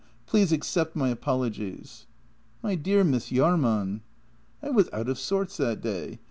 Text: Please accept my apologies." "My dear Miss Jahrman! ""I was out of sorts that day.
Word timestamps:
Please 0.25 0.51
accept 0.51 0.95
my 0.95 1.09
apologies." 1.09 2.07
"My 2.63 2.73
dear 2.73 3.03
Miss 3.03 3.29
Jahrman! 3.29 4.01
""I 4.63 4.71
was 4.71 4.89
out 4.91 5.07
of 5.09 5.19
sorts 5.19 5.57
that 5.57 5.79
day. 5.81 6.19